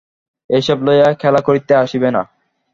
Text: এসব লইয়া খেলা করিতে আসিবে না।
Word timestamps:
এসব 0.49 0.77
লইয়া 0.83 1.09
খেলা 1.13 1.41
করিতে 1.47 1.73
আসিবে 1.75 2.09
না। 2.15 2.21